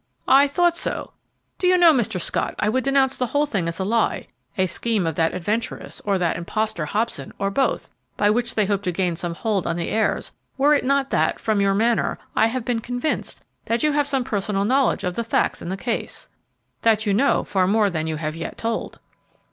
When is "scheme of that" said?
4.65-5.35